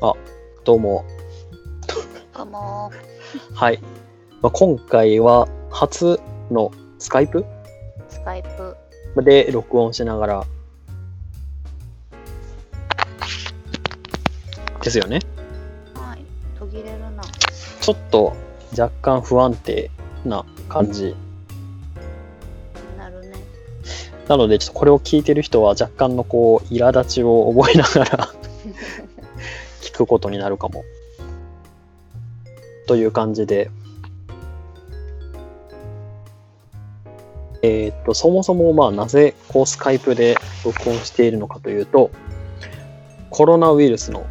[0.00, 0.16] ど
[0.76, 1.04] うも。
[2.36, 2.90] どうも
[3.54, 3.78] はい。
[4.42, 6.20] まあ、今回は初
[6.50, 7.44] のスカイプ？
[8.08, 8.76] スカイプ
[9.22, 10.46] で録音しながら。
[14.82, 15.20] ですよね。
[15.94, 16.24] はい
[16.58, 17.22] 途切れるな
[17.80, 18.36] ちょっと
[18.72, 19.90] 若干不安定
[20.24, 21.14] な感じ。
[22.98, 23.32] なるね
[24.28, 28.34] なので、ちょっとこれを聞いてる人は若干のこう、苛立ちを覚えながら
[29.94, 30.84] 聞くことになるかも。
[32.86, 33.70] という感じで。
[37.62, 40.36] えーっと、そもそもまあなぜこうスカイプで
[40.66, 42.10] 録音しているのかというと、
[43.30, 44.26] コロナウイルスの、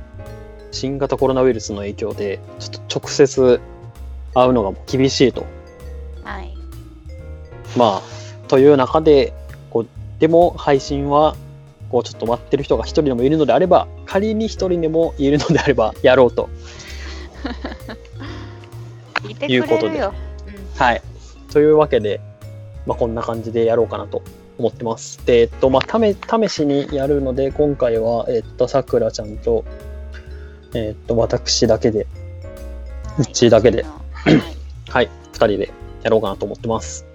[0.72, 3.60] 新型コロナウイルスの影響で、ちょっと直接
[4.36, 5.46] 会うのが厳しいと。
[6.24, 6.54] はい
[7.76, 9.34] まあ、という中で、
[9.72, 9.88] こう
[10.20, 11.36] でも配信は、
[11.94, 16.50] こうちょっと待ってる人が一人でもいるのであれば、仮に一人でもいるのであれば、やろうと。
[19.48, 20.12] いうことでは
[20.94, 21.02] い。
[21.52, 22.20] というわけで、
[22.88, 24.24] まあ、こんな感じでやろうかなと
[24.58, 25.24] 思ってます。
[25.28, 29.64] で、えっと、まあ、ため、試しにやるので、今回は、えっと、さくらちゃんと、
[30.74, 32.08] えっと、私だけで、
[33.20, 34.42] ううちだけではい
[34.90, 37.13] はい、二人でやろうかなと思ってます。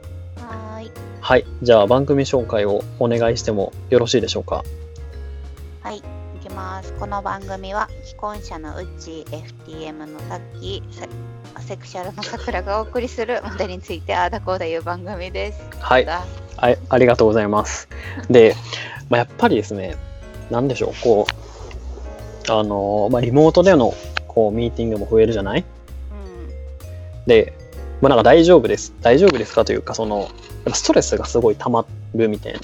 [1.28, 1.46] はーいはい。
[1.62, 4.64] じゃあ、番組紹介をお願いしてもよろしいでしょうか？
[5.82, 6.02] はいい
[6.40, 9.26] きますこの番組は既婚者のうち
[9.66, 11.06] FTM のさっきセ
[11.66, 16.06] セクシャルのさくらがお送りするモデルについてああだこうだいう番組ですはい。
[16.06, 16.24] だ
[16.56, 17.88] あありがとうございます。
[18.30, 18.54] で、
[19.10, 19.96] まあ、やっぱりですね、
[20.50, 21.26] なんでしょう、こ
[22.48, 23.92] う、あの、まあ、リモートでの
[24.26, 25.60] こうミーティングも増えるじゃない？
[25.60, 26.14] う
[27.24, 27.52] んで、
[28.00, 28.92] まあ、なんか大丈夫です。
[29.02, 30.28] 大丈夫ですかというか、その、やっ
[30.64, 32.60] ぱストレスがすごい溜まるみたいな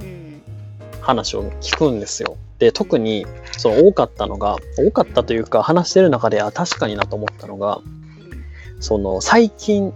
[0.00, 0.42] うん
[1.00, 2.36] 話を聞くんですよ。
[2.58, 3.26] で、特に、
[3.58, 7.80] その多かったのが、多かったというか、話してる中で、あ、確かになと思ったのが、
[8.80, 9.92] その、最近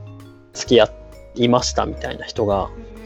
[0.52, 0.91] 付き合
[1.34, 2.97] いましたみたいな人が、うん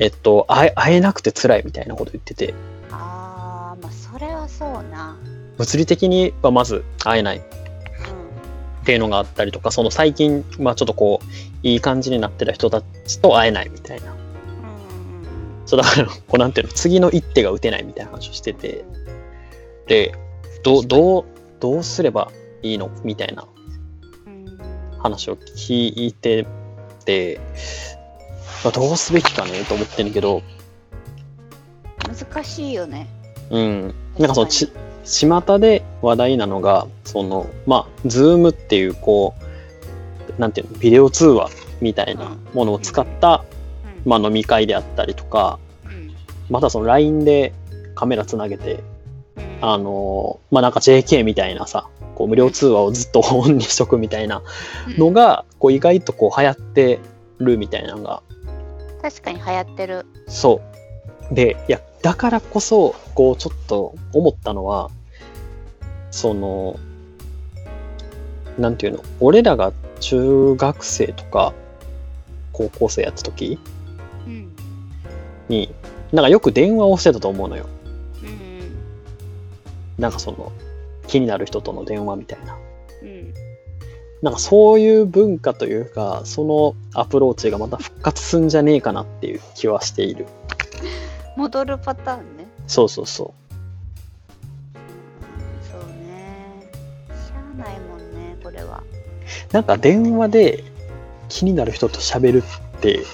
[0.00, 2.54] えっと、会え会えなくて辛いみたいなこと言ってて、
[2.90, 5.14] あーまあそれはそうな
[5.58, 7.42] 物理的にはまず会えない
[8.80, 11.26] っうていうのがあったりとか、その最近、まあちょっとこう、
[11.62, 14.12] いい感じになってる人たちと会えないみたいな。
[14.12, 14.20] んうん
[15.66, 18.84] そうだから、こうなんていうの、次の一手が打てないみたいな話をしてて、
[19.86, 20.14] で、
[20.62, 21.24] どう、どう、
[21.60, 22.32] どうすれば
[22.62, 23.46] いいのみたいな。
[24.26, 24.58] うん
[24.98, 26.46] 話を聞いて
[27.04, 27.40] て、
[28.62, 30.42] まあ、どうすべきかねと思ってんだけど、
[32.06, 33.08] 難しいよね。
[33.50, 33.94] うん。
[34.18, 34.70] なんかそのち、
[35.04, 39.34] 巷で話題なのが、その、まあ、ズームっていう、こ
[40.38, 41.50] う、なんていうの、ビデオ通話
[41.80, 43.44] みたいなものを使った、
[44.04, 46.14] まあ、飲み会であったりとか、うん。
[46.48, 47.52] またその LINE で
[47.96, 48.84] カメラつなげて、
[49.36, 49.58] うん。
[49.60, 54.44] あの、まあ、なんか JK みたいなさ、こう無料通話をずっとオンにしとくみたいな
[54.96, 57.00] のが、こう意外とこう流行って
[57.38, 58.22] るみたいなのが、
[59.02, 60.06] 確かに流行ってる。
[60.28, 60.60] そ
[61.32, 61.34] う。
[61.34, 64.90] で、いや、だからこそ、こうちょっと思ったのは、
[66.12, 66.78] その、
[68.58, 71.52] なんていうの、俺らが中学生とか
[72.52, 73.58] 高校生やった時
[74.26, 74.52] うん
[75.48, 75.72] に、
[76.12, 77.66] なんかよく電話をしてたと思うのよ。
[78.22, 78.72] うん
[79.98, 80.52] なんかその、
[81.06, 82.56] 気になる人との電話みたいな。
[83.02, 83.34] うん
[84.22, 90.26] なんかそういう文化というか、そのアプローチがまた復活すんじゃねえかなっていう気はしている。
[91.36, 93.32] 戻るパターンねそうそうそ
[99.52, 100.64] なんか電話で
[101.28, 102.42] 気になる人と喋る
[102.76, 103.04] って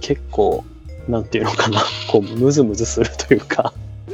[0.00, 0.64] 結構、
[1.08, 3.72] なんていうのかな、こうムズムズするというか、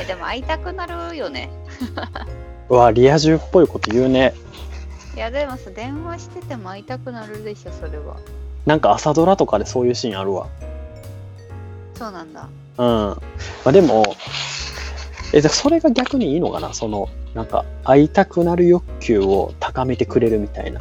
[0.00, 1.50] えでも会いたくなるよね
[2.68, 4.34] うわ、リア充っぽいこと言うね。
[5.16, 8.16] いやでもさ電話してても会いたくなるでしょそれは
[8.64, 10.46] なんか朝ドラとかでそういうシーンあるわ。
[11.96, 12.48] そうなんだ
[12.78, 12.86] うん。
[12.86, 13.16] ま
[13.66, 14.16] あでも、
[15.32, 16.74] え、じゃあそれが逆にいいのかな？
[16.74, 20.80] その、なんか会いたくなる欲求を高めてくれるみたいな。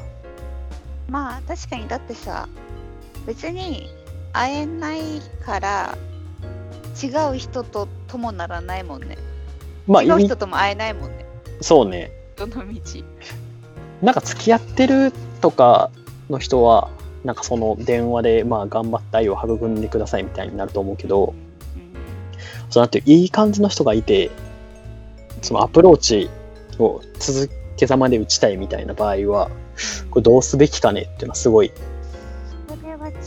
[1.08, 2.48] まあ確かにだってさ
[3.26, 3.90] 別に
[4.34, 5.02] 会えない
[5.44, 5.98] から
[7.02, 9.18] 違う人とともならないもんね。
[9.88, 11.26] まあ、い違う人とも会えないもんね。
[11.62, 12.12] そうね。
[12.36, 12.64] どの道。
[14.02, 15.12] なんか付き合ってる
[15.42, 15.92] とか
[16.30, 16.90] の人は、
[17.24, 21.49] なんかその電話で、まあ頑張って愛を育んでくださいみたいになると思うけど、うん
[22.70, 24.32] そうなっていい感じの人がいて、
[25.42, 26.30] そのアプローチ
[26.78, 29.50] を続けざまで打ちたいみたいな場合は、
[30.12, 31.72] これどうすべきかねっていうのはすごい、
[32.68, 33.22] それはちょっ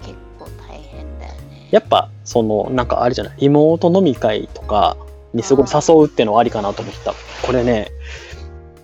[0.00, 4.96] と結構大変だよねやっぱそのなんかあれじゃない、リモート飲み会とか、
[5.34, 7.14] にすごい誘うっていうのはありかなと思った。
[7.46, 7.90] これね、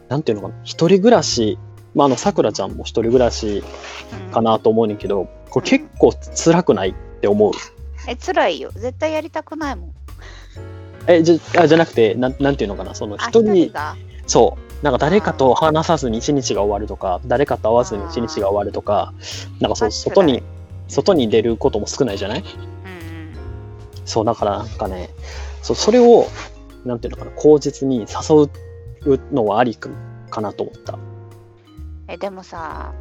[0.08, 1.58] なんていうのかな、一人暮らし、
[1.94, 3.62] まあ、あの、さくらちゃんも一人暮らし
[4.26, 7.52] うんかなと思うねんけど、これ結構辛くないって思う。
[8.08, 8.70] え、辛いよ。
[8.74, 9.92] 絶対やりたくないもん。
[11.06, 13.96] え、じゃ、あじゃなくて、なん、なんていうのかな、そのあ、一人、が？
[14.26, 19.12] そう、なんか誰かと話さずに一日が終わるとか、誰かと会わずに一日が終わるとか、
[19.60, 20.42] なんかそう、あ外に辛い、
[20.88, 22.40] 外に出ることも少ないじゃない？
[22.40, 23.32] うんうん。
[24.04, 25.10] そう、だからなんかね、
[25.62, 26.26] そうそれを、
[26.84, 28.48] なんていうのかな、口実に誘
[29.14, 29.90] うのはありか
[30.30, 30.98] かなと思った。
[32.08, 32.92] え、でもさ、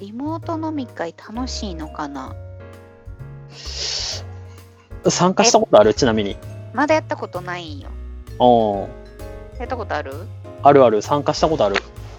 [0.00, 2.34] リモート飲み会楽しいのかな？
[3.52, 5.94] 参加したことある？
[5.94, 6.36] ちなみに。
[6.74, 7.88] まだやったことないんよ。
[8.40, 8.86] う
[9.56, 9.58] ん。
[9.58, 10.12] やったことある？
[10.62, 11.76] あるある、参加したことある。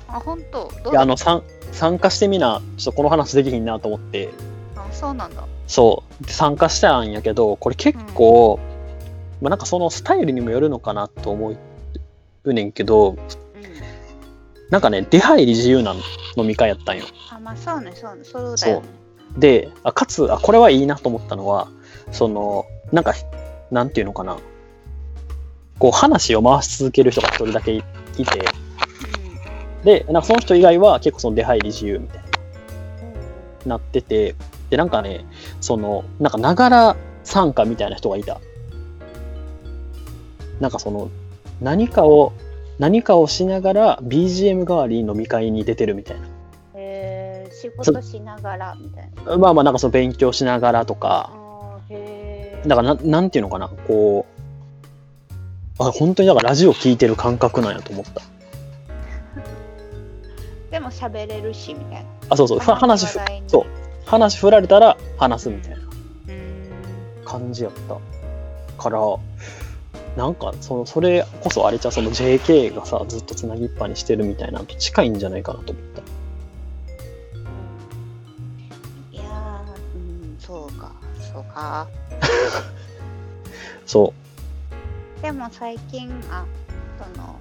[0.08, 0.72] あ、本当？
[0.84, 1.44] どういや、あの、参
[1.74, 4.30] 参加してみな、ちょっとこの話できひんなと思って、
[4.76, 5.44] あ、そうなんだ。
[5.68, 8.60] そう、で参加したんやけど、これ結構、
[9.42, 11.58] まあなんかそのスタイルにもよるのかなと思
[12.46, 13.18] うねんけど、うん。
[14.70, 15.94] なんかね、出入り自由な
[16.38, 17.06] 飲み会やったんよ。
[17.32, 18.88] あ、まあそうね、そうね、そうだよね。
[19.38, 21.68] で、あかつあ、これはいいなと思ったのは、
[22.12, 23.14] その、なんか、
[23.72, 24.38] なんていうのかな、
[25.80, 27.86] こう話を回し続ける人が一人だけいて、
[29.84, 32.24] で、なんかその人以外は結構その出入り自由みたい
[33.66, 34.36] になってて、
[34.70, 35.26] で、なんかね、
[35.62, 38.40] その、なんかながら参加みたいな人がいた。
[40.60, 41.10] なんかその、
[41.62, 42.34] 何かを、
[42.80, 46.28] 何かをしながら BGM 代わりに飲み会に出てるみたいな。
[47.64, 49.38] えー、仕事しながらみたいな。
[49.38, 51.32] まあまあなんかその勉強しながらとか、
[52.66, 54.26] だからななんていうのかな、こ
[55.80, 58.22] う、あ、本当にだからラジオ聞いてる感覚なんやと思った。
[60.72, 62.10] でも喋れるしみたいな。
[62.30, 63.66] あ、そうそう、ふ話ふそう。
[64.06, 65.78] 話振られたら話すみたいな
[67.26, 67.98] 感じやった。
[68.82, 69.00] から、
[70.16, 71.92] なんかそのそれこそあれじゃう？
[71.92, 75.84] その JK がさずっとつなぎっぱにしてるみたいなのと近いんじゃないかなと思っ
[83.86, 84.14] そ
[85.20, 86.46] うでも最近、あ、
[87.00, 87.40] その、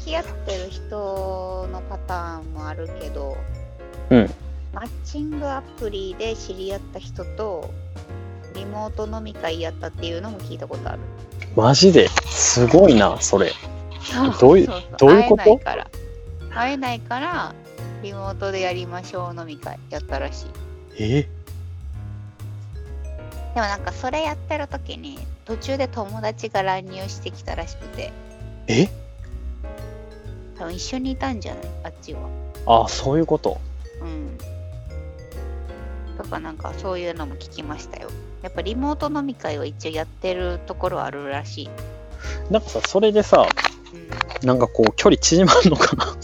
[0.00, 3.36] 付き合ってる人のパターンもあるけど、
[4.10, 4.34] うん
[4.74, 7.70] マッチングアプリで知り合った人と、
[8.54, 10.98] リモート飲み会やったっていうのも聞いたことある。
[11.54, 12.08] う、マジで？
[12.30, 13.52] すごいな、それ。
[14.40, 14.68] どういう
[14.98, 15.44] どういうこと？
[15.44, 15.90] 会えないから。
[16.54, 17.54] 会えないから、
[18.02, 20.46] リモートでやりましょう飲み会やったらしい。
[20.98, 21.28] え？
[23.54, 28.12] でもなんかそれやってる時に途中で友達が乱入してきたらしくて。
[28.68, 28.88] え？
[30.58, 31.64] 多分一緒にいたんじゃない？
[31.84, 32.20] あっちは。
[32.66, 33.58] あ、そういうこと？
[34.00, 34.38] うん。
[36.16, 38.08] とかなんかそういうのも聞きましたよ。
[38.42, 41.70] やっぱリモート飲み会を一応やってるところあるらしい、
[42.50, 43.46] なんかさ、それでさ、
[44.42, 46.16] うん、なんかこう、距離縮まんのかな？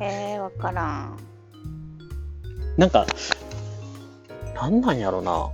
[0.06, 1.18] えー、わからん。
[2.76, 3.06] なんか、
[4.54, 5.50] なんなんやろな。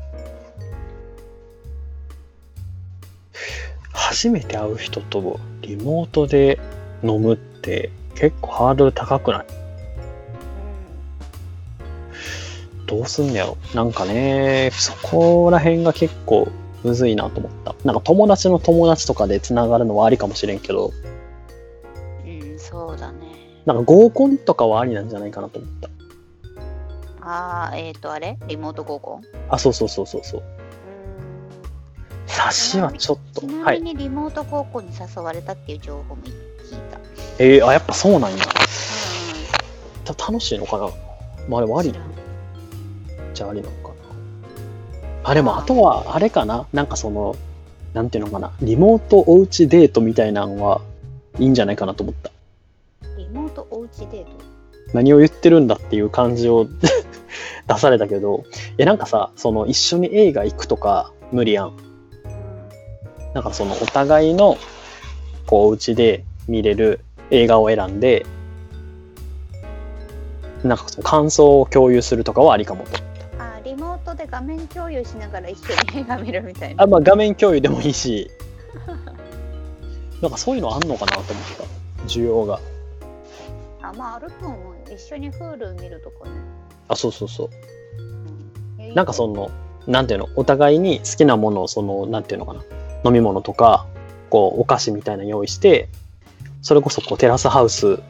[4.12, 6.60] 初めて会う人とリモートで
[7.02, 9.46] 飲むって結構ハードル高くない？
[12.86, 13.56] どうすんねやろ？
[13.74, 16.48] なんかね、そこら辺が結構
[16.84, 17.74] むずいなと思った。
[17.86, 20.92] なんか友達の友達とかでつながるのはありかもしれんけど、
[22.26, 25.88] うん、うん、そうだねなんか合コンとかはありなんじゃないかなと思った。
[27.22, 28.36] ああえっ、ー、とあれ？
[28.46, 29.22] リモート合コン？
[29.48, 30.42] あ、そうそうそうそうそう。
[32.26, 33.46] 差しはちょっとち。
[33.46, 33.80] なはい。
[33.80, 36.32] みにリモート合コンに誘われたっていう情報も聞い
[36.90, 36.98] た、
[37.38, 38.36] えー、あ、やっぱそうなんや。
[38.36, 38.38] う
[40.04, 40.88] た楽しいのかな？
[41.48, 41.92] まあでもあり
[43.34, 43.94] じゃありなのかな。
[45.24, 47.36] あ、でもあとはあれかななんかその、
[47.94, 50.80] なんていうのかなリモートおうちデートみたいなのは
[51.38, 52.30] いいんじゃないかなと思った。
[53.16, 54.30] リモートおうちデート？
[54.92, 56.66] 何を言ってるんだっていう感じを
[57.66, 61.76] 出されたけど、いやなんかさ、その一緒に映画行くとか無理やん。
[63.34, 64.58] なんかそのお互いの
[65.46, 68.26] こうお家で見れる映画を選んで、
[70.62, 72.90] なんかその感想を共有するとかはありかもと。
[73.38, 78.30] あリモートで画面共有しながら一緒に 映画見るみたいなあまあ画面共有でもいいし、
[80.20, 82.06] なんかそういうのあんのかなと思った。
[82.06, 82.60] 需要が。
[83.80, 86.32] あまああると思うよ一緒に Hulu 見るとかね、
[86.88, 87.48] あ、そうそうそう。
[87.98, 88.08] う
[88.82, 89.50] んなんかその、
[89.86, 92.62] なんていうの、お互いに好きなものを、その、なんていうのかな、
[93.04, 93.86] 飲み物とか、
[94.30, 95.88] こう、お菓子みたいなの用意して、
[96.62, 98.00] それこそこう、テラスハウス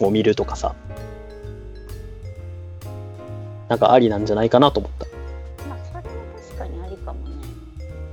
[0.00, 0.74] を見るとかさ、
[3.68, 5.06] なんかありなんじゃないかなと思った。
[5.68, 6.02] まあそれは
[6.40, 7.34] 確かにありかもね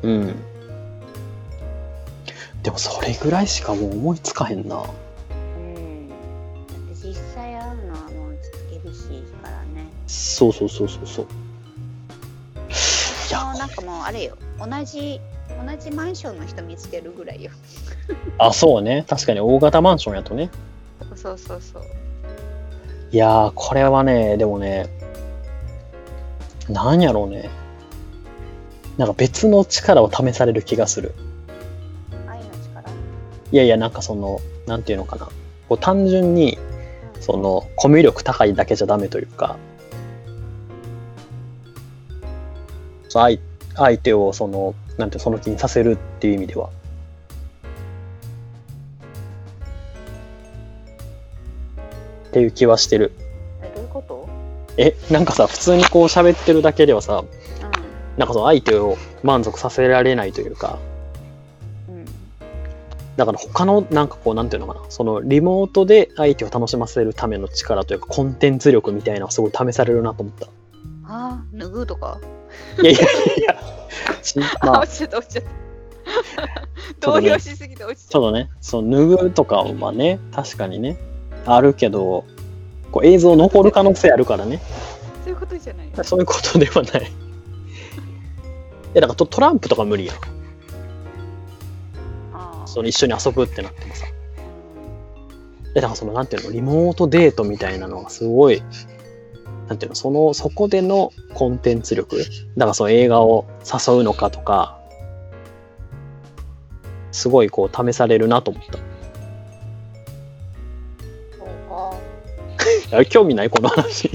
[0.01, 0.36] うん。
[2.63, 4.77] でもそれぐらいしかもう思いつかへんな。
[4.77, 6.10] うん。
[6.10, 6.18] だっ
[7.01, 9.86] て実際会うのはもうちょっと厳しいからね。
[10.08, 11.25] そうそうそうそうそう。
[13.30, 14.38] いやなんかもうあれよ。
[14.60, 15.20] 同じ、
[15.65, 17.51] 同じマンションの人見つけるぐらいよ。
[18.38, 19.05] あ、そうね。
[19.08, 20.50] 確かに大型マンションやとね。
[21.15, 21.84] そうそうそう。
[23.12, 24.88] いやー、これはね、でもね、
[26.70, 27.50] なんやろうね。
[28.98, 31.13] なんか別の力を試される気がする。
[32.27, 32.89] 愛の力？
[33.51, 35.27] いやいや、なんかその、なんていうのかな。
[35.70, 36.58] こう単純に、
[37.20, 39.58] その、コミュ力高いだけじゃダメというか、
[43.10, 43.39] 相
[43.75, 46.69] 相手をその、なんてその気にさせるっていう意味では。
[52.27, 53.12] っていう気はしてる。
[53.62, 54.27] え、どういうこと？
[54.77, 60.79] え、なんかさ、普通にこう喋ってるだけではさ、うなんかその相手を満足させられないというか、
[61.91, 61.93] ん。
[61.93, 62.05] うん。
[63.17, 70.47] だから他のなんかこうなんていうのかな、そのリモートで相手を楽しませるための力というかコンテンツ力みたいなのがすごい試されるなと思った。
[71.05, 72.19] ああ、脱ぐとか？
[72.81, 73.05] いやいやい
[73.43, 73.83] や、し
[74.62, 75.43] まあ、あ、落ちちゃった、落ちちゃっ
[77.00, 77.07] た。
[77.12, 80.97] 動揺しすぎて落ちちゃっちょっとね、その脱ぐとかはね、確かにね、
[81.45, 82.25] あるけど、
[82.91, 85.23] こう映像残る可能性あるからね、た。
[85.23, 85.89] そういうことじゃない。
[86.03, 87.01] そういうことではない。
[87.03, 87.05] い
[88.93, 90.15] や、だからトトランプとか無理やん。
[92.65, 94.07] その一緒に遊ぶってなってもさ。
[94.07, 94.13] うん
[95.73, 98.62] で、だからその、なんていうの、リモートデートみたいなのがすごい、
[99.67, 102.17] なんていうの、その、そこでのコンテンツ力、
[102.58, 104.77] だからその映画を誘うのかとか、
[107.12, 108.74] すごいこう試されるなと思った。
[111.38, 111.46] そ
[112.91, 113.05] うか。
[113.10, 113.50] 興味ない？
[113.50, 114.10] この話。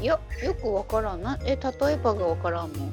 [0.00, 1.38] いや、よくわからんな。
[1.44, 2.90] え、例えばがわからんもん。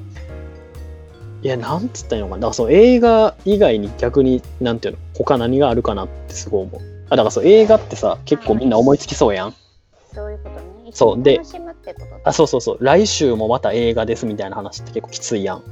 [1.42, 2.40] いや、なんつったらいいのかな。
[2.40, 6.80] だからその映画以外に逆に、なんていうの、他何があるかなってすごい思う。
[7.10, 9.54] あ、だからそう映画ってさ、結構みんな思いつきそうやん。
[10.92, 11.40] そうで
[12.24, 12.78] あ、そうそうそう。
[12.80, 15.58] 来週もまた映画ですみたいな話って結構きついやん。
[15.58, 15.64] うん。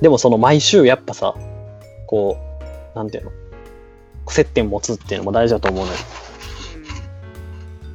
[0.00, 1.34] でもその毎週やっぱさ、
[2.06, 2.36] こ
[2.94, 3.32] う、なんていうの、
[4.28, 5.98] 接点持つっていうのも大事だと思うのよ。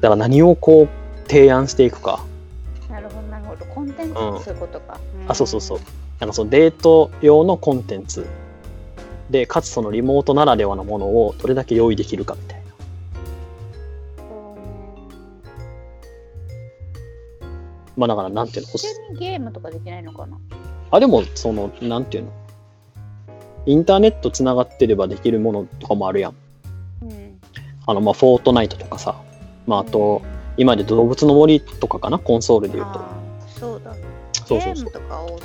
[0.00, 2.24] だから何をこう提案していくか。
[2.88, 3.64] うん、なるほど、なるほど。
[3.66, 5.00] コンテンツうんってそういうことか。
[5.28, 5.80] あ、そうそうそう。
[6.20, 8.26] なんかそのデート用のコンテンツ
[9.30, 12.65] で、かつそのリモートならではのものをどれだけ用意できるかみたいな。
[17.96, 20.38] まあだからなんていうの、普通にゲームとかできないのかな？
[20.90, 22.32] あ、でもその、なんていうの、
[23.66, 26.34] インターネットつながってればできるものとかもあるやん。
[27.02, 27.40] うん。
[27.86, 29.20] あの、まあ、フォートナイトとかさ、
[29.66, 30.22] まあ、あと、
[30.56, 33.00] 今で動物の森とかかな、コンソールで言うと。
[33.58, 33.94] そうだ。
[34.46, 34.90] そうそうそうゲーム。
[34.92, 35.42] とか多そうな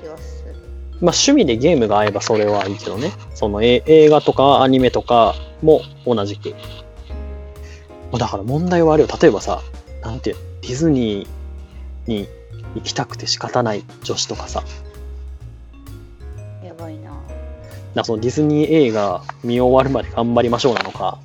[0.00, 0.54] 気がする。
[1.00, 3.10] まあ、趣味でゲームが合えばそれはいいけどね。
[3.34, 6.50] そのえ映画とかアニメとかも同じく。
[6.50, 6.56] ま
[8.12, 9.08] あだから問題はあるよ。
[9.20, 9.62] 例えばさ、
[10.02, 10.42] なんていうの？
[10.60, 11.28] ディズニー
[12.06, 12.28] に
[12.74, 14.62] 行きたくて仕方ない女子とかさ、
[16.64, 17.12] やばいな。
[17.94, 21.18] なそのディズニー映画見終わるまで頑張りましょうなのか、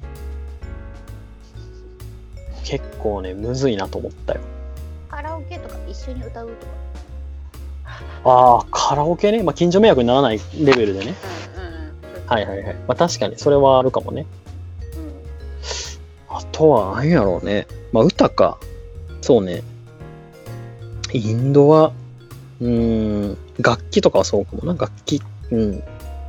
[2.63, 4.41] 結構ね、むずいなと思ったよ。
[5.10, 6.72] カラオケとか一緒に歌うとか。
[8.25, 9.44] ああ、カラオケね。
[9.44, 11.13] まあ、近所迷惑にならないレベルでね。
[12.25, 12.75] はいはいはい。
[12.88, 14.25] まあ、確かにそれはあるかもね。
[14.98, 16.36] うん。
[16.36, 17.67] あとは何やろうね。
[17.91, 18.58] まあ歌か。
[19.22, 19.62] そうね。
[21.15, 21.93] インドは、
[22.60, 24.74] うーん、楽器とかはそうかもな。
[24.74, 25.84] 楽器、うん、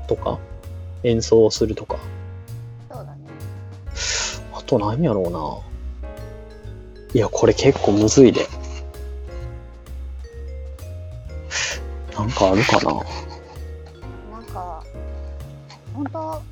[0.07, 0.38] とか、
[1.02, 1.99] 演奏するとか。
[2.88, 3.26] そうだね。
[4.55, 5.59] あと何やろうな。
[7.14, 8.47] いや、これ結構むずいで。
[12.16, 12.93] なんかあるかな。
[14.31, 14.85] なんか、
[15.95, 16.43] 本当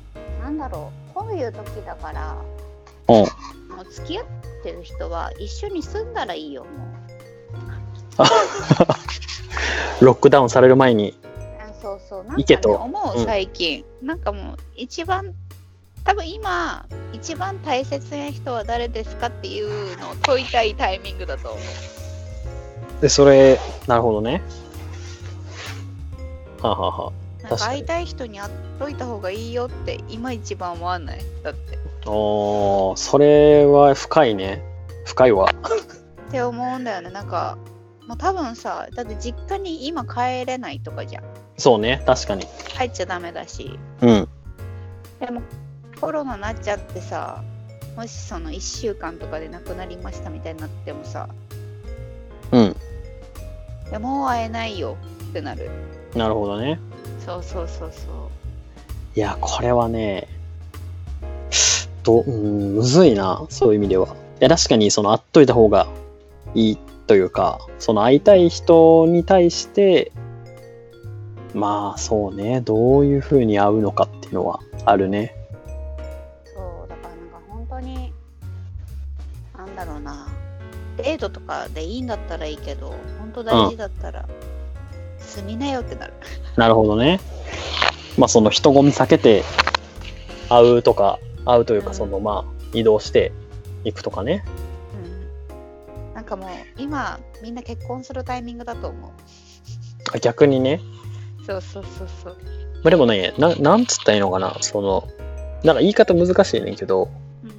[0.43, 1.13] なんだろう。
[1.13, 2.35] こういう時だから、
[3.07, 3.15] うん。
[3.15, 4.25] もう付き合っ
[4.63, 6.94] てる人は一緒に住んだらいいよ、もう。
[10.01, 11.17] ロックダウンされる前に。
[11.59, 12.19] あそうそう。
[12.19, 13.83] なんか、ね、いけと思ううん最近。
[14.01, 15.33] なんかもう、一番、
[16.03, 23.01] 多分今、一番大切な人は誰ですかっていうのを問いたいタイミングだと思う。
[23.01, 24.41] で、それ、なるほどね。
[26.61, 27.11] はあ、はあは
[27.43, 31.19] なん確かにか会いたい人に会っといた方がいいよって今一番思わない？
[31.43, 31.77] だって。
[32.05, 34.63] あ、おーそれは深いね。
[35.05, 35.45] 深いわ。
[36.27, 37.09] って思うんだよね。
[37.11, 37.57] なんか、
[38.07, 41.23] もう多分さ、だって実家に今帰れないとかじゃん。
[41.57, 42.45] そうね、確かに。
[42.77, 43.79] 帰っちゃダメだし。
[44.01, 44.27] うん。
[45.19, 45.41] でも
[45.99, 47.43] コロナなっちゃってさ、
[47.95, 51.29] もしその1週間とかで亡くなりましたみたいになってもさ、
[52.51, 52.75] うん。
[53.89, 54.97] いやもう会えないよ
[55.29, 55.69] ってなる。
[56.15, 56.79] なるほどね。
[57.25, 58.13] そうそうそうそう。
[59.15, 60.27] いや、これはね、
[62.03, 64.07] ど、うん、むずいな、そういう意味では。
[64.07, 64.09] い
[64.41, 65.87] や、確かに、その、会っといた方が
[66.53, 70.11] いいというか、その、会いたい人に対して、
[71.53, 75.35] まあ、そうね、どういうふうに会うのかっていうのはあるね。
[76.53, 78.13] そうだからなんか本当に
[79.57, 80.27] なんだろうな
[80.97, 84.25] デートとかでいいんだったらいいけど本当大事だったら、
[85.19, 86.13] 住みなよってなる
[86.57, 87.21] なるほどね。
[88.17, 89.43] まあ、その、人混み避けて
[90.49, 93.31] 会うとか、会うというか、その、まあ、移動して
[93.83, 94.43] いくとかね。
[94.59, 94.74] うん
[96.25, 96.49] なんかもう
[96.81, 99.11] 今みんな結婚するタイミングだと思う。
[100.11, 100.81] あ逆にね、
[101.45, 102.37] そうそうそうそう。
[102.83, 105.07] まあ、でもねな、なんつったらいいのかな、その、
[105.63, 107.11] なんか言い方難しいねんけど、
[107.43, 107.51] うん。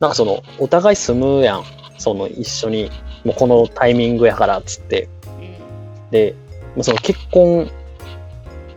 [0.00, 1.64] なんかその、お互い住むやん。
[1.98, 2.90] その、一緒に、
[3.22, 5.10] もうこのタイミングやからっつって。
[5.38, 6.10] うん。
[6.10, 6.34] で、
[6.74, 7.70] まあその結婚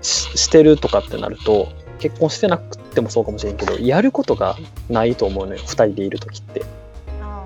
[0.01, 4.57] ししてるとかってなると、結婚してなくてもそうかもしれんけど、やることが
[4.89, 6.63] ないと思うのよ、二人でいるときって。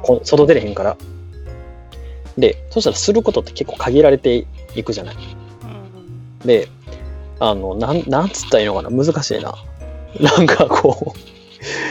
[0.01, 0.98] こ外出れへんから。
[2.39, 5.15] で、そしたらすることって結構限られていくじゃない。
[6.46, 6.67] で、
[7.39, 8.89] あの、なん、なんつったらいいのかな。
[8.89, 9.55] 難しいな。
[10.19, 11.19] なんかこう、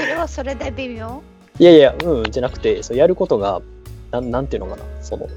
[0.01, 1.23] それはそれで微妙？
[1.59, 3.61] いやいや、うん、じゃなくて、そうやることが、
[4.11, 5.29] なんなんていうのかな、その、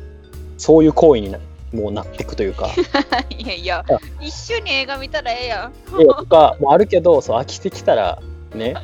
[0.58, 1.40] そういう行為にな
[1.74, 2.70] もうなっていくというか、
[3.38, 5.98] いやいやあ一緒に映画見たらええやん。
[5.98, 8.22] でとかもあるけど、そう飽きてきたら、
[8.54, 8.76] ね、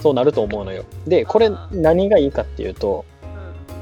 [0.00, 0.84] そうなると思うのよ。
[1.06, 3.04] で、これ何がいいかっていうと、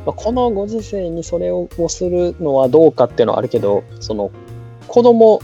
[0.04, 4.30] まあこのご時世にそれををするのはどうかっていうのはあるけど、その、
[4.88, 5.40] 子供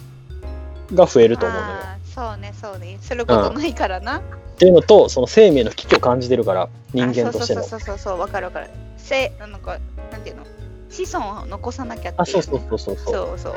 [0.94, 1.74] が増えると思うのよ。
[2.14, 4.22] そうねそうねすることないからな、っ
[4.58, 7.64] ていうのと、その生命の危機を感じてるから、人間としてのあ。
[7.64, 9.78] そうそうそうそうそうわかるわかるせなんか
[10.10, 10.42] なんていうの？
[10.90, 13.14] 子孫を残さなきゃっていあ、そうそうそうそうそう。
[13.14, 13.52] そうそう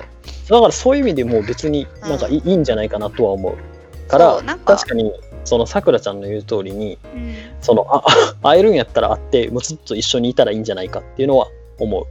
[0.49, 4.09] だからそういう意味でもう別になんかいい,、いいんじゃないかなとは思う。
[4.09, 5.13] から確かに
[5.43, 11.47] そのさくらちゃんの言う通りにうんそのああ 会えるんやったら会ってもうずっと一緒にいたらいいんじゃないかっていうのは
[11.79, 12.07] 思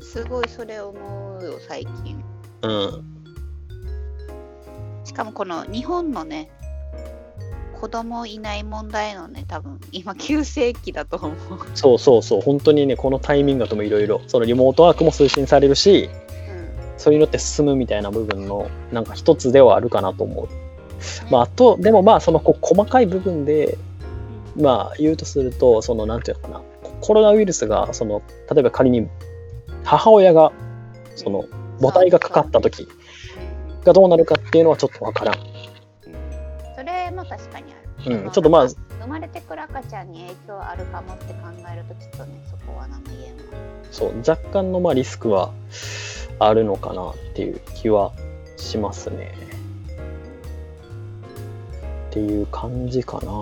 [0.00, 0.92] すごいそれ思
[1.40, 2.22] うよ最近
[2.62, 2.68] う。
[2.68, 3.04] うん。
[5.04, 6.50] しかもこの日本のね
[7.80, 11.34] 子供いない問題のね多分今急世紀だと思う、
[11.74, 16.08] そうそうそう本当にねこのタイミングだともいろいろそのリモートワークも推進されるし
[16.96, 20.48] そういうのって進むみたいな部分のなんか一つではあるかなと思う。
[21.30, 23.78] まああとでもまあそのこう細かい部分で
[24.56, 26.62] まあ言うとするとそのなんていうのかな。
[27.00, 29.08] コロナウイルスがその例えば仮に
[29.84, 30.52] 母親が
[31.16, 31.44] その
[31.80, 32.88] 母体がかかった時
[33.84, 35.34] がどうなるかっていうのはちょっとわからん。
[36.74, 37.72] それも確かに
[38.06, 41.40] ある、うん、ちょっとまあ生まれてくる赤ちゃんに影響あるかもって考
[41.70, 43.42] えるとちょっとねそこは何も言えんわ
[43.90, 45.52] そう若干のまあリスクは
[46.38, 48.12] あるのかなっていう気は
[48.56, 49.34] しますね。
[52.14, 53.32] っていう感じかな。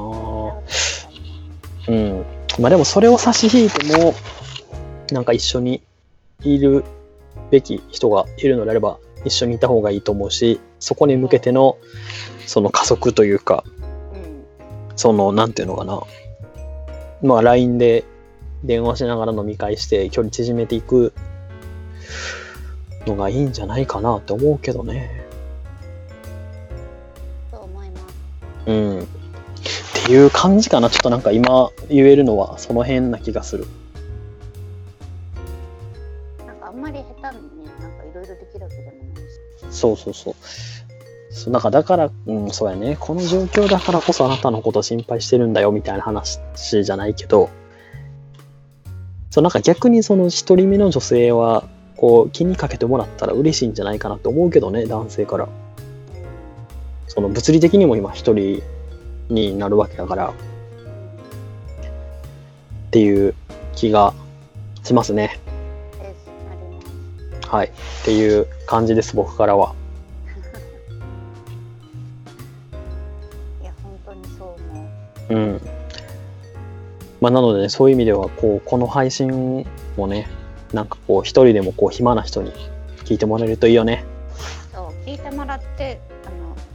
[1.89, 2.25] うん。
[2.59, 4.15] まあでもそれを差し引いても、
[5.11, 5.83] なんか一緒に
[6.41, 6.83] いる
[7.51, 11.77] べき人がいるのであれば、一緒にいた方がいいと思うし、そこに向けての、
[12.47, 13.63] その加速というか、
[14.15, 14.43] うん
[14.97, 16.01] その、なんていうのかな。
[17.23, 18.05] まあ LINE で
[18.65, 21.13] 電話しながら飲み会して距離縮めていく
[23.07, 25.32] のがいいんじゃないかなって思うけどね。
[28.67, 29.01] うん。
[29.01, 29.05] っ
[30.07, 30.91] ていう感じかな。
[30.91, 33.67] ちょっとなんか今言えるのはその辺な気がする。
[36.47, 40.35] なんかあんまり下手にねなんかいろいろできるわけでもないしそうそうそう。
[41.35, 42.97] そうなんかだから、うん、そうやね。
[43.01, 46.41] この状況だからこそあなたのこと心配してるんだよみたいな話
[46.85, 47.49] じゃないけど、
[49.31, 51.65] そうなんか逆にその一人目の女性は、
[51.97, 55.49] こう気にかけてもらったら嬉しいんじゃないかなって思うけどね、男性から。
[57.09, 58.63] その物理的にも今一人
[59.29, 60.33] になるわけだからっ
[62.91, 63.35] ていう
[63.75, 64.15] 気が
[64.83, 65.41] しますね。
[67.49, 67.67] はい。
[67.67, 67.71] っ
[68.05, 69.75] ていう感じです、僕からは。
[73.61, 74.89] いや本当にそう思
[75.31, 75.61] ううん。
[77.21, 80.29] まあ、なので、ね、そういう意味では、こう、この配信もね、
[80.73, 82.53] なんかこう、一人でもこう、暇な人に
[83.05, 84.05] 聞いてもらえるといいよね。
[84.73, 86.01] そう聞いてもらって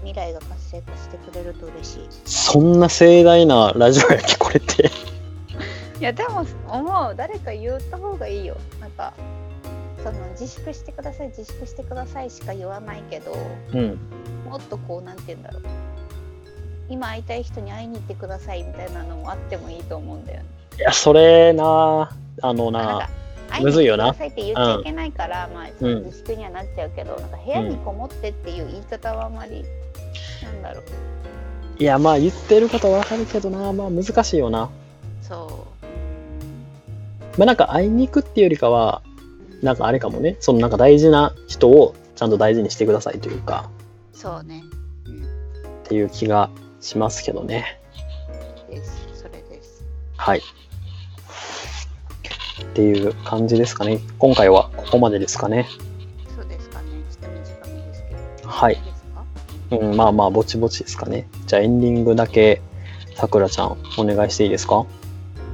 [0.07, 2.07] 未来が活性化してくれると嬉しい。
[2.23, 4.89] そんな盛大なラジオやっけ、これって。
[5.99, 7.15] いやでも思う。
[7.15, 8.55] 誰か言った方がいいよ。
[8.79, 9.13] なんか
[10.01, 13.35] その自粛してください自粛してくださいしか言わないけど
[13.73, 13.99] うん。
[14.49, 15.61] もっとこうなんて言うんだろう。
[16.89, 20.45] 今会いたい人に会いに行ってくださいみたいなのもあってもいいと思うんだよね。
[20.77, 22.09] いや、それな、
[22.41, 23.09] あのな
[23.61, 24.05] むずいよな。
[24.05, 29.65] に来てくださいって言っちゃいけないから、まあそのうん自粛にはなっちゃうけど、なんか部屋にこもってっていう言い方はあまり、
[30.43, 30.83] なんだろう
[31.79, 34.69] いや、まあ言ってることわかるけどな、まあ難しいよな。
[35.21, 35.85] そう。
[37.37, 39.03] まあなんか会いに行くっていうよりかは、
[39.61, 43.69] なんかあれかもね、そのなんか大事な人をちゃんと大事にしてくださいというか、
[44.11, 44.63] そうね。
[45.05, 45.23] うん。
[45.23, 45.27] っ
[45.83, 46.49] ていう気が
[46.81, 47.79] しますけどね。
[48.69, 49.07] です。
[49.13, 49.85] それです。
[50.17, 50.39] はい。
[50.39, 50.41] っ
[52.73, 53.99] ていう感じですかね。
[54.17, 55.67] 今回はここまでですかね。
[56.35, 56.87] そうですかね。
[57.11, 58.03] ちょっと短めです
[58.39, 58.49] けど。
[58.49, 58.86] はい
[59.71, 61.27] うん、まあまあ、ぼちぼちですかね。
[61.45, 62.61] じゃあエンディングだけ、
[63.15, 64.85] さくらちゃん、お願いしていいですか？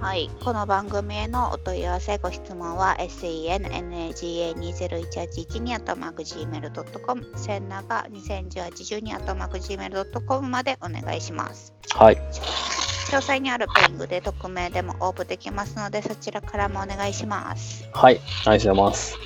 [0.02, 11.74] はい、この番組へのお問い合わせ、ご質問は sennagaga201812 にあとマーク gmail.com、センナが201812にあとマーク gmail.com までお願いします。
[11.96, 12.16] はい。
[12.16, 17.88] 詳細にあるペイングで匿名でも応募できますので、そちらからもお願いします。
[17.94, 18.20] はい。
[18.46, 19.18] ありがとうございます。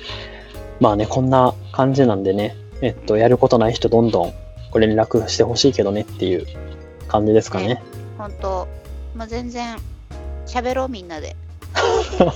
[0.78, 4.32] まあね、こんな感じなんでね、えっと、やることない人どんどん
[4.70, 6.46] ご連絡してほしいけどねっていう
[7.08, 7.82] 感じですかね。
[8.16, 8.68] 本当、
[9.16, 9.76] もう全然
[10.46, 11.36] 喋ろうみんなで。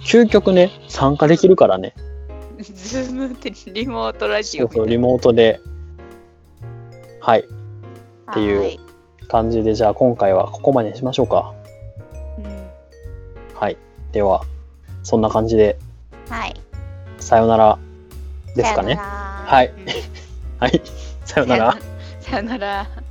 [0.00, 1.94] 究極ね、参加できるからね。
[2.58, 5.60] ズームってリモートラジオそうリモートで。
[7.20, 7.44] はい。
[8.32, 8.80] ていうはい
[9.28, 11.52] 感じで、じゃあ今回はここまでにしましょうか。
[12.38, 12.66] うん
[13.54, 13.76] はい。
[14.12, 14.42] では、
[15.02, 15.78] そんな感じで、
[16.28, 16.54] はい。
[17.18, 17.78] さよなら
[18.54, 18.98] ですかね。
[19.46, 19.86] はいうん
[20.58, 20.82] はい。
[21.24, 21.78] さよなら。
[22.20, 23.05] さよなら。